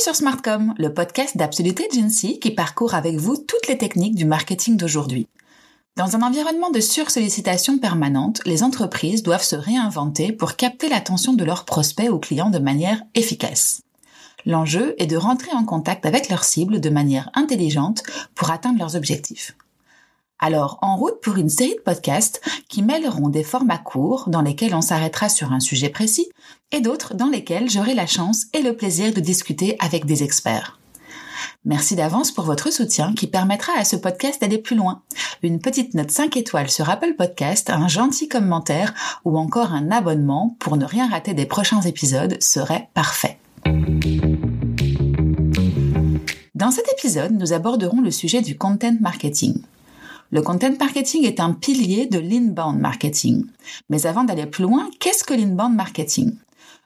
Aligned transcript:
sur 0.00 0.16
Smartcom, 0.16 0.74
le 0.78 0.94
podcast 0.94 1.36
d'Absoluté 1.36 1.86
Agency 1.92 2.38
qui 2.38 2.52
parcourt 2.52 2.94
avec 2.94 3.16
vous 3.16 3.36
toutes 3.36 3.66
les 3.68 3.76
techniques 3.76 4.14
du 4.14 4.24
marketing 4.24 4.76
d'aujourd'hui. 4.76 5.26
Dans 5.96 6.16
un 6.16 6.22
environnement 6.22 6.70
de 6.70 6.80
sursollicitation 6.80 7.78
permanente, 7.78 8.40
les 8.46 8.62
entreprises 8.62 9.22
doivent 9.22 9.42
se 9.42 9.56
réinventer 9.56 10.32
pour 10.32 10.56
capter 10.56 10.88
l'attention 10.88 11.34
de 11.34 11.44
leurs 11.44 11.64
prospects 11.64 12.08
ou 12.08 12.18
clients 12.18 12.50
de 12.50 12.58
manière 12.58 13.02
efficace. 13.14 13.82
L'enjeu 14.46 14.94
est 14.96 15.06
de 15.06 15.16
rentrer 15.16 15.52
en 15.52 15.64
contact 15.64 16.06
avec 16.06 16.30
leurs 16.30 16.44
cibles 16.44 16.80
de 16.80 16.90
manière 16.90 17.30
intelligente 17.34 18.02
pour 18.34 18.50
atteindre 18.50 18.78
leurs 18.78 18.96
objectifs. 18.96 19.54
Alors, 20.40 20.78
en 20.82 20.96
route 20.96 21.20
pour 21.20 21.36
une 21.36 21.48
série 21.48 21.74
de 21.74 21.80
podcasts 21.80 22.40
qui 22.68 22.82
mêleront 22.82 23.28
des 23.28 23.42
formats 23.42 23.78
courts 23.78 24.28
dans 24.28 24.42
lesquels 24.42 24.74
on 24.74 24.80
s'arrêtera 24.80 25.28
sur 25.28 25.52
un 25.52 25.58
sujet 25.58 25.88
précis 25.88 26.28
et 26.70 26.80
d'autres 26.80 27.14
dans 27.14 27.28
lesquels 27.28 27.68
j'aurai 27.68 27.94
la 27.94 28.06
chance 28.06 28.46
et 28.52 28.62
le 28.62 28.76
plaisir 28.76 29.12
de 29.12 29.20
discuter 29.20 29.76
avec 29.80 30.06
des 30.06 30.22
experts. 30.22 30.78
Merci 31.64 31.96
d'avance 31.96 32.30
pour 32.30 32.44
votre 32.44 32.72
soutien 32.72 33.14
qui 33.14 33.26
permettra 33.26 33.72
à 33.76 33.84
ce 33.84 33.96
podcast 33.96 34.40
d'aller 34.40 34.58
plus 34.58 34.76
loin. 34.76 35.02
Une 35.42 35.58
petite 35.58 35.94
note 35.94 36.12
5 36.12 36.36
étoiles 36.36 36.70
sur 36.70 36.88
Apple 36.88 37.14
Podcast, 37.18 37.68
un 37.68 37.88
gentil 37.88 38.28
commentaire 38.28 38.94
ou 39.24 39.36
encore 39.38 39.72
un 39.72 39.90
abonnement 39.90 40.56
pour 40.60 40.76
ne 40.76 40.84
rien 40.84 41.10
rater 41.10 41.34
des 41.34 41.46
prochains 41.46 41.80
épisodes 41.80 42.40
serait 42.40 42.88
parfait. 42.94 43.38
Dans 46.54 46.70
cet 46.70 46.86
épisode, 46.92 47.32
nous 47.32 47.52
aborderons 47.52 48.00
le 48.00 48.10
sujet 48.12 48.40
du 48.40 48.56
content 48.56 48.96
marketing. 49.00 49.62
Le 50.30 50.42
content 50.42 50.74
marketing 50.78 51.24
est 51.24 51.40
un 51.40 51.54
pilier 51.54 52.04
de 52.04 52.18
l'inbound 52.18 52.78
marketing. 52.78 53.46
Mais 53.88 54.04
avant 54.04 54.24
d'aller 54.24 54.44
plus 54.44 54.64
loin, 54.64 54.90
qu'est-ce 55.00 55.24
que 55.24 55.32
l'inbound 55.32 55.74
marketing? 55.74 56.36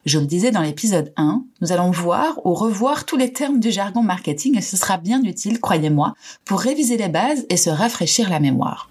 Je 0.07 0.21
le 0.21 0.27
disais 0.27 0.53
dans 0.53 0.61
l'épisode 0.61 1.13
1, 1.17 1.43
nous 1.61 1.73
allons 1.73 1.91
voir 1.91 2.39
ou 2.47 2.55
revoir 2.55 3.05
tous 3.05 3.17
les 3.17 3.33
termes 3.33 3.59
du 3.59 3.73
jargon 3.73 4.05
marketing 4.05 4.57
et 4.57 4.61
ce 4.61 4.77
sera 4.77 4.97
bien 4.97 5.21
utile, 5.25 5.61
croyez-moi, 5.61 6.15
pour 6.45 6.61
réviser 6.61 6.97
les 6.97 7.09
bases 7.09 7.45
et 7.49 7.57
se 7.57 7.69
rafraîchir 7.69 8.31
la 8.31 8.39
mémoire. 8.39 8.91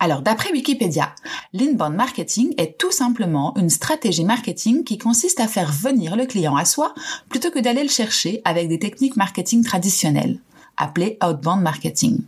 Alors, 0.00 0.20
d'après 0.20 0.50
Wikipédia, 0.50 1.14
l'inbound 1.52 1.94
marketing 1.94 2.54
est 2.58 2.78
tout 2.78 2.90
simplement 2.90 3.56
une 3.56 3.70
stratégie 3.70 4.24
marketing 4.24 4.82
qui 4.82 4.98
consiste 4.98 5.38
à 5.38 5.46
faire 5.46 5.70
venir 5.70 6.16
le 6.16 6.26
client 6.26 6.56
à 6.56 6.64
soi 6.64 6.92
plutôt 7.28 7.52
que 7.52 7.60
d'aller 7.60 7.84
le 7.84 7.88
chercher 7.88 8.42
avec 8.44 8.66
des 8.66 8.80
techniques 8.80 9.16
marketing 9.16 9.62
traditionnelles, 9.62 10.40
appelées 10.76 11.18
outbound 11.24 11.62
marketing. 11.62 12.22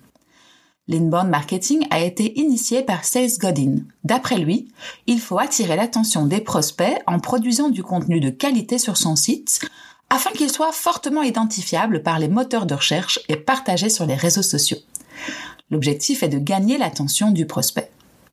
L'inbound 0.89 1.29
marketing 1.29 1.87
a 1.91 2.01
été 2.01 2.41
initié 2.41 2.83
par 2.83 3.05
Sales 3.05 3.37
Godin. 3.39 3.77
D'après 4.05 4.39
lui, 4.39 4.69
il 5.07 5.21
faut 5.21 5.39
attirer 5.39 5.77
l'attention 5.77 6.25
des 6.25 6.41
prospects 6.41 7.03
en 7.07 7.21
produisant 7.21 7.69
du 7.69 7.83
contenu 7.83 8.21
de 8.21 8.31
qualité 8.31 8.79
sur 8.79 8.97
son 8.97 9.15
site 9.15 9.61
afin 10.09 10.31
qu'il 10.31 10.51
soit 10.51 10.73
fortement 10.73 11.23
identifiable 11.23 12.03
par 12.03 12.19
les 12.19 12.29
moteurs 12.29 12.65
de 12.65 12.75
recherche 12.75 13.21
et 13.29 13.37
partagé 13.37 13.91
sur 13.91 14.07
les 14.07 14.15
réseaux 14.15 14.43
sociaux. 14.43 14.79
L'objectif 15.71 16.23
est 16.23 16.31
de 16.31 16.39
gagner 16.39 16.79
l'attention 16.79 17.33
du 17.33 17.45
prospect. 17.45 17.91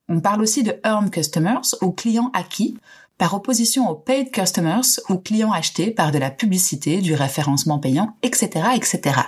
On 0.08 0.22
parle 0.22 0.42
aussi 0.42 0.64
de 0.64 0.80
earned 0.86 1.12
customers 1.12 1.75
ou 1.81 1.92
clients 1.92 2.31
acquis 2.34 2.78
par 3.17 3.34
opposition 3.34 3.90
aux 3.90 3.95
paid 3.95 4.31
customers 4.31 5.00
ou 5.09 5.17
clients 5.17 5.52
achetés 5.52 5.92
par 5.92 6.12
de 6.12 6.19
la 6.19 6.31
publicité, 6.31 7.02
du 7.02 7.16
référencement 7.16 7.80
payant, 7.80 8.16
etc., 8.23 8.67
etc. 8.75 9.19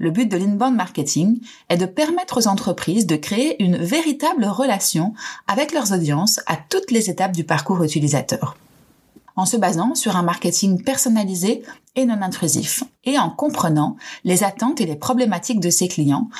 Le 0.00 0.10
but 0.10 0.24
de 0.24 0.38
l'inbound 0.38 0.74
marketing 0.74 1.42
est 1.68 1.76
de 1.76 1.84
permettre 1.84 2.38
aux 2.38 2.48
entreprises 2.48 3.06
de 3.06 3.16
créer 3.16 3.62
une 3.62 3.76
véritable 3.76 4.46
relation 4.46 5.12
avec 5.46 5.72
leurs 5.72 5.92
audiences 5.92 6.40
à 6.46 6.56
toutes 6.56 6.90
les 6.90 7.10
étapes 7.10 7.36
du 7.36 7.44
parcours 7.44 7.84
utilisateur. 7.84 8.56
En 9.36 9.44
se 9.44 9.58
basant 9.58 9.94
sur 9.94 10.16
un 10.16 10.22
marketing 10.22 10.82
personnalisé 10.82 11.62
et 11.96 12.06
non 12.06 12.22
intrusif, 12.22 12.82
et 13.04 13.18
en 13.18 13.28
comprenant 13.28 13.98
les 14.24 14.42
attentes 14.42 14.80
et 14.80 14.86
les 14.86 14.96
problématiques 14.96 15.60
de 15.60 15.68
ses 15.68 15.86
clients 15.86 16.30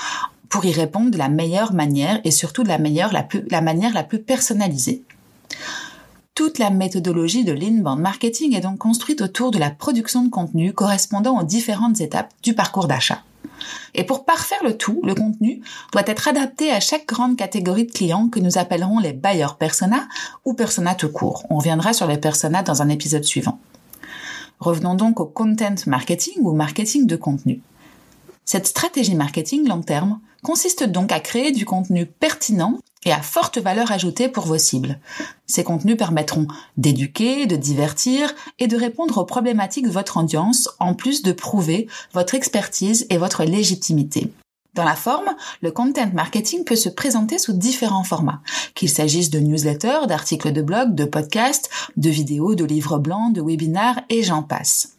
pour 0.48 0.64
y 0.64 0.72
répondre 0.72 1.10
de 1.10 1.18
la 1.18 1.28
meilleure 1.28 1.74
manière 1.74 2.18
et 2.24 2.30
surtout 2.30 2.62
de 2.62 2.68
la 2.68 2.78
manière 2.78 3.92
la 3.92 4.04
plus 4.04 4.22
personnalisée. 4.22 5.04
Toute 6.34 6.58
la 6.58 6.70
méthodologie 6.70 7.44
de 7.44 7.52
l'inbound 7.52 8.00
marketing 8.00 8.54
est 8.54 8.60
donc 8.60 8.78
construite 8.78 9.20
autour 9.20 9.50
de 9.50 9.58
la 9.58 9.70
production 9.70 10.24
de 10.24 10.30
contenu 10.30 10.72
correspondant 10.72 11.38
aux 11.38 11.44
différentes 11.44 12.00
étapes 12.00 12.32
du 12.42 12.54
parcours 12.54 12.86
d'achat. 12.86 13.22
Et 13.94 14.04
pour 14.04 14.24
parfaire 14.24 14.62
le 14.64 14.76
tout, 14.76 15.00
le 15.04 15.14
contenu 15.14 15.60
doit 15.92 16.02
être 16.06 16.28
adapté 16.28 16.70
à 16.70 16.80
chaque 16.80 17.06
grande 17.06 17.36
catégorie 17.36 17.86
de 17.86 17.92
clients 17.92 18.28
que 18.28 18.40
nous 18.40 18.58
appellerons 18.58 19.00
les 19.00 19.12
buyers 19.12 19.56
persona 19.58 20.08
ou 20.44 20.54
persona 20.54 20.94
tout 20.94 21.10
court. 21.10 21.44
On 21.50 21.58
reviendra 21.58 21.92
sur 21.92 22.06
les 22.06 22.18
personas 22.18 22.62
dans 22.62 22.82
un 22.82 22.88
épisode 22.88 23.24
suivant. 23.24 23.60
Revenons 24.60 24.94
donc 24.94 25.20
au 25.20 25.26
content 25.26 25.74
marketing 25.86 26.34
ou 26.40 26.52
marketing 26.52 27.06
de 27.06 27.16
contenu. 27.16 27.60
Cette 28.44 28.66
stratégie 28.66 29.14
marketing 29.14 29.68
long 29.68 29.82
terme 29.82 30.20
consiste 30.42 30.84
donc 30.84 31.12
à 31.12 31.20
créer 31.20 31.52
du 31.52 31.64
contenu 31.64 32.06
pertinent 32.06 32.78
et 33.04 33.12
à 33.12 33.22
forte 33.22 33.58
valeur 33.58 33.92
ajoutée 33.92 34.28
pour 34.28 34.46
vos 34.46 34.58
cibles. 34.58 34.98
Ces 35.46 35.64
contenus 35.64 35.96
permettront 35.96 36.46
d'éduquer, 36.76 37.46
de 37.46 37.56
divertir 37.56 38.34
et 38.58 38.66
de 38.66 38.76
répondre 38.76 39.18
aux 39.18 39.24
problématiques 39.24 39.86
de 39.86 39.92
votre 39.92 40.18
audience 40.18 40.68
en 40.78 40.94
plus 40.94 41.22
de 41.22 41.32
prouver 41.32 41.88
votre 42.12 42.34
expertise 42.34 43.06
et 43.10 43.18
votre 43.18 43.44
légitimité. 43.44 44.32
Dans 44.74 44.84
la 44.84 44.94
forme, 44.94 45.34
le 45.62 45.72
content 45.72 46.10
marketing 46.12 46.64
peut 46.64 46.76
se 46.76 46.88
présenter 46.88 47.38
sous 47.38 47.52
différents 47.52 48.04
formats, 48.04 48.40
qu'il 48.74 48.88
s'agisse 48.88 49.30
de 49.30 49.40
newsletters, 49.40 50.06
d'articles 50.06 50.52
de 50.52 50.62
blog, 50.62 50.94
de 50.94 51.04
podcasts, 51.04 51.70
de 51.96 52.10
vidéos, 52.10 52.54
de 52.54 52.64
livres 52.64 52.98
blancs, 52.98 53.32
de 53.32 53.40
webinars 53.40 54.00
et 54.10 54.22
j'en 54.22 54.42
passe. 54.42 54.94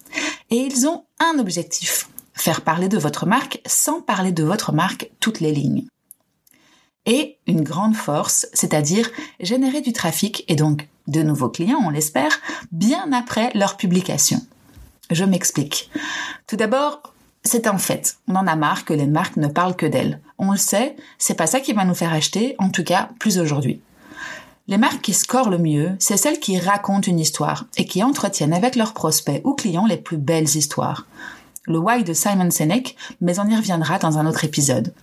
Et 0.50 0.58
ils 0.58 0.88
ont 0.88 1.06
un 1.20 1.40
objectif, 1.40 2.10
faire 2.34 2.62
parler 2.62 2.90
de 2.90 2.98
votre 2.98 3.26
marque 3.26 3.62
sans 3.66 4.02
parler 4.02 4.34
de 4.34 4.44
votre 4.44 4.74
marque 4.74 5.10
toutes 5.22 5.40
les 5.40 5.54
lignes 5.54 5.86
et 7.06 7.38
une 7.48 7.64
grande 7.64 7.96
force, 7.96 8.48
c'est-à-dire 8.54 9.10
générer 9.40 9.82
du 9.82 9.94
trafic 9.94 10.44
et 10.48 10.56
donc 10.56 10.88
de 11.08 11.24
nouveaux 11.24 11.50
clients, 11.50 11.82
on 11.84 11.90
l'espère, 11.90 12.40
bien 12.72 13.12
après 13.12 13.52
leur 13.56 13.78
publication. 13.78 14.42
Je 15.10 15.26
m'explique. 15.26 15.90
Tout 16.48 16.56
d'abord, 16.56 17.02
c'est 17.44 17.68
un 17.68 17.78
fait. 17.78 18.18
On 18.28 18.36
en 18.36 18.48
a 18.48 18.56
marre 18.56 18.86
que 18.86 18.94
les 18.94 19.08
marques 19.08 19.38
ne 19.38 19.48
parlent 19.48 19.76
que 19.76 19.86
d'elles. 19.86 20.22
On 20.38 20.52
le 20.52 20.58
sait, 20.58 20.96
c'est 21.18 21.34
pas 21.34 21.48
ça 21.48 21.60
qui 21.60 21.74
va 21.74 21.86
nous 21.86 21.96
faire 21.96 22.14
acheter, 22.14 22.56
en 22.60 22.70
tout 22.70 22.84
cas 22.84 23.10
plus 23.20 23.40
aujourd'hui. 23.40 23.82
Les 24.68 24.78
marques 24.78 25.02
qui 25.02 25.14
scorent 25.14 25.50
le 25.50 25.58
mieux, 25.58 25.96
c'est 26.00 26.18
celles 26.18 26.40
qui 26.40 26.60
racontent 26.60 27.10
une 27.10 27.20
histoire 27.20 27.66
et 27.78 27.86
qui 27.86 28.04
entretiennent 28.04 28.54
avec 28.54 28.76
leurs 28.76 28.94
prospects 28.94 29.42
ou 29.44 29.54
clients 29.54 29.88
les 29.88 29.98
plus 29.98 30.18
belles 30.18 30.56
histoires. 30.56 31.08
Le 31.66 31.80
why 31.80 32.04
de 32.04 32.14
Simon 32.14 32.52
Sinek, 32.52 32.96
mais 33.20 33.40
on 33.40 33.50
y 33.50 33.56
reviendra 33.56 33.98
dans 33.98 34.18
un 34.18 34.26
autre 34.28 34.46
épisode. 34.46 34.94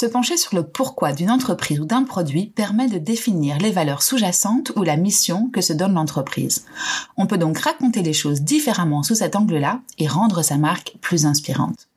Se 0.00 0.06
pencher 0.06 0.36
sur 0.36 0.54
le 0.54 0.62
pourquoi 0.62 1.10
d'une 1.12 1.28
entreprise 1.28 1.80
ou 1.80 1.84
d'un 1.84 2.04
produit 2.04 2.46
permet 2.46 2.86
de 2.86 2.98
définir 2.98 3.58
les 3.58 3.72
valeurs 3.72 4.02
sous-jacentes 4.02 4.70
ou 4.76 4.84
la 4.84 4.96
mission 4.96 5.50
que 5.52 5.60
se 5.60 5.72
donne 5.72 5.94
l'entreprise. 5.94 6.66
On 7.16 7.26
peut 7.26 7.36
donc 7.36 7.58
raconter 7.58 8.02
les 8.02 8.12
choses 8.12 8.42
différemment 8.42 9.02
sous 9.02 9.16
cet 9.16 9.34
angle-là 9.34 9.80
et 9.98 10.06
rendre 10.06 10.42
sa 10.42 10.56
marque 10.56 10.94
plus 11.00 11.26
inspirante. 11.26 11.88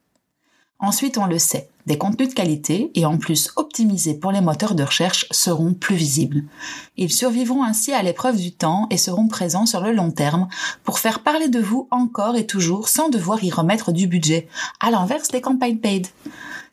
Ensuite, 0.80 1.20
on 1.20 1.28
le 1.28 1.38
sait, 1.38 1.70
des 1.86 2.00
contenus 2.00 2.30
de 2.30 2.34
qualité 2.34 2.90
et 2.96 3.06
en 3.06 3.20
plus 3.20 3.52
optimisés 3.56 4.16
pour 4.16 4.32
les 4.32 4.42
moteurs 4.42 4.74
de 4.74 4.82
recherche 4.82 5.28
seront 5.30 5.76
plus 5.76 5.96
visibles. 5.96 6.46
Ils 6.98 7.12
survivront 7.12 7.64
ainsi 7.64 7.94
à 7.94 8.02
l'épreuve 8.02 8.38
du 8.38 8.52
temps 8.52 8.88
et 8.90 8.98
seront 8.98 9.28
présents 9.28 9.68
sur 9.68 9.82
le 9.82 9.92
long 9.92 10.10
terme 10.10 10.48
pour 10.84 10.98
faire 10.98 11.20
parler 11.20 11.50
de 11.50 11.60
vous 11.60 11.88
encore 11.92 12.36
et 12.36 12.48
toujours 12.48 12.88
sans 12.88 13.10
devoir 13.10 13.44
y 13.44 13.52
remettre 13.52 13.92
du 13.92 14.08
budget, 14.08 14.48
à 14.80 14.90
l'inverse 14.90 15.28
des 15.28 15.42
campagnes 15.42 15.78
paid. 15.78 16.08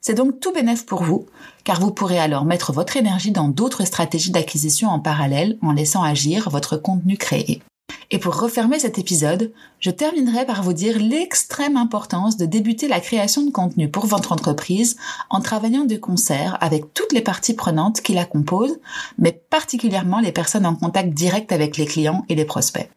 C'est 0.00 0.14
donc 0.14 0.40
tout 0.40 0.52
bénéf 0.52 0.86
pour 0.86 1.02
vous, 1.02 1.26
car 1.64 1.80
vous 1.80 1.90
pourrez 1.90 2.18
alors 2.18 2.44
mettre 2.44 2.72
votre 2.72 2.96
énergie 2.96 3.32
dans 3.32 3.48
d'autres 3.48 3.84
stratégies 3.84 4.30
d'acquisition 4.30 4.88
en 4.88 5.00
parallèle 5.00 5.58
en 5.62 5.72
laissant 5.72 6.02
agir 6.02 6.50
votre 6.50 6.76
contenu 6.76 7.16
créé. 7.16 7.62
Et 8.10 8.18
pour 8.18 8.40
refermer 8.40 8.78
cet 8.78 8.98
épisode, 8.98 9.52
je 9.80 9.90
terminerai 9.90 10.46
par 10.46 10.62
vous 10.62 10.72
dire 10.72 10.98
l'extrême 10.98 11.76
importance 11.76 12.38
de 12.38 12.46
débuter 12.46 12.88
la 12.88 13.00
création 13.00 13.44
de 13.44 13.50
contenu 13.50 13.90
pour 13.90 14.06
votre 14.06 14.32
entreprise 14.32 14.96
en 15.28 15.40
travaillant 15.40 15.84
de 15.84 15.96
concert 15.96 16.56
avec 16.62 16.94
toutes 16.94 17.12
les 17.12 17.20
parties 17.20 17.54
prenantes 17.54 18.00
qui 18.00 18.14
la 18.14 18.24
composent, 18.24 18.78
mais 19.18 19.32
particulièrement 19.32 20.20
les 20.20 20.32
personnes 20.32 20.64
en 20.64 20.74
contact 20.74 21.10
direct 21.10 21.52
avec 21.52 21.76
les 21.76 21.86
clients 21.86 22.24
et 22.30 22.34
les 22.34 22.46
prospects. 22.46 22.88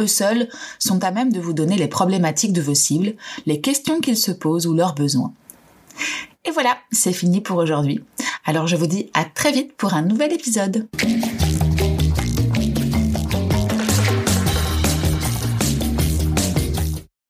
Eux 0.00 0.06
seuls 0.06 0.48
sont 0.78 1.04
à 1.04 1.10
même 1.10 1.32
de 1.32 1.40
vous 1.40 1.52
donner 1.52 1.76
les 1.76 1.88
problématiques 1.88 2.52
de 2.52 2.62
vos 2.62 2.74
cibles, 2.74 3.14
les 3.44 3.60
questions 3.60 4.00
qu'ils 4.00 4.16
se 4.16 4.32
posent 4.32 4.66
ou 4.66 4.74
leurs 4.74 4.94
besoins. 4.94 5.34
Et 6.44 6.50
voilà, 6.50 6.78
c'est 6.90 7.12
fini 7.12 7.40
pour 7.40 7.58
aujourd'hui. 7.58 8.02
Alors 8.44 8.66
je 8.66 8.76
vous 8.76 8.86
dis 8.86 9.10
à 9.14 9.24
très 9.24 9.52
vite 9.52 9.74
pour 9.76 9.94
un 9.94 10.02
nouvel 10.02 10.32
épisode. 10.32 10.88